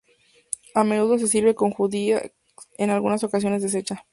A 0.73 0.83
menudo 0.83 1.19
se 1.19 1.27
sirve 1.27 1.53
con 1.53 1.69
judías, 1.69 2.31
en 2.79 2.89
algunas 2.89 3.23
ocasiones 3.23 3.61
deshecha. 3.61 4.07